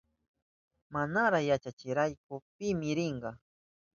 Manara 0.93 1.39
yachanchirachu 1.49 2.35
pimi 2.57 2.87
rinka. 2.97 3.31